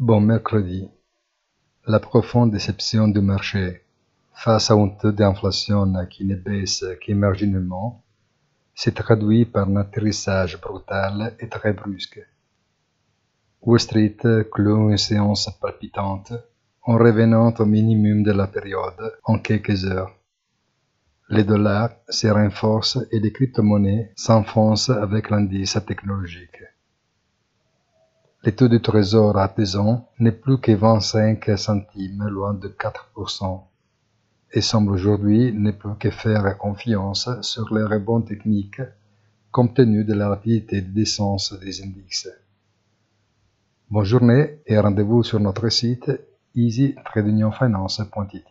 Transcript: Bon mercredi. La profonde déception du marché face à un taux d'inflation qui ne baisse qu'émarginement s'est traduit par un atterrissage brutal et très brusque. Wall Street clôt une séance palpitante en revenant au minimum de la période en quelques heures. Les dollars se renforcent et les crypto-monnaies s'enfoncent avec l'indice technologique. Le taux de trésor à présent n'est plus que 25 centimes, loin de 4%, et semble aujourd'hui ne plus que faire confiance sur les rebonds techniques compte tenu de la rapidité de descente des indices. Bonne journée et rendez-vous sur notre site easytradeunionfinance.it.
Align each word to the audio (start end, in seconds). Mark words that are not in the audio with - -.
Bon 0.00 0.20
mercredi. 0.20 0.88
La 1.88 1.98
profonde 1.98 2.52
déception 2.52 3.08
du 3.08 3.20
marché 3.20 3.82
face 4.32 4.70
à 4.70 4.74
un 4.74 4.90
taux 4.90 5.10
d'inflation 5.10 5.92
qui 6.08 6.24
ne 6.24 6.36
baisse 6.36 6.84
qu'émarginement 7.00 8.04
s'est 8.76 8.92
traduit 8.92 9.44
par 9.44 9.68
un 9.68 9.74
atterrissage 9.74 10.60
brutal 10.60 11.34
et 11.40 11.48
très 11.48 11.72
brusque. 11.72 12.20
Wall 13.60 13.80
Street 13.80 14.16
clôt 14.52 14.88
une 14.88 14.98
séance 14.98 15.50
palpitante 15.60 16.32
en 16.82 16.96
revenant 16.96 17.52
au 17.58 17.66
minimum 17.66 18.22
de 18.22 18.30
la 18.30 18.46
période 18.46 19.18
en 19.24 19.40
quelques 19.40 19.84
heures. 19.84 20.14
Les 21.28 21.42
dollars 21.42 21.90
se 22.08 22.28
renforcent 22.28 23.04
et 23.10 23.18
les 23.18 23.32
crypto-monnaies 23.32 24.12
s'enfoncent 24.14 24.90
avec 24.90 25.28
l'indice 25.28 25.76
technologique. 25.84 26.62
Le 28.44 28.54
taux 28.54 28.68
de 28.68 28.78
trésor 28.78 29.36
à 29.36 29.48
présent 29.48 30.08
n'est 30.20 30.30
plus 30.30 30.58
que 30.58 30.70
25 30.70 31.58
centimes, 31.58 32.28
loin 32.28 32.54
de 32.54 32.68
4%, 32.68 33.62
et 34.52 34.60
semble 34.60 34.92
aujourd'hui 34.92 35.52
ne 35.52 35.72
plus 35.72 35.96
que 35.98 36.10
faire 36.10 36.56
confiance 36.56 37.28
sur 37.42 37.74
les 37.74 37.82
rebonds 37.82 38.22
techniques 38.22 38.80
compte 39.50 39.74
tenu 39.74 40.04
de 40.04 40.14
la 40.14 40.28
rapidité 40.28 40.80
de 40.82 40.90
descente 40.90 41.58
des 41.60 41.82
indices. 41.82 42.28
Bonne 43.90 44.04
journée 44.04 44.60
et 44.66 44.78
rendez-vous 44.78 45.24
sur 45.24 45.40
notre 45.40 45.68
site 45.68 46.08
easytradeunionfinance.it. 46.54 48.44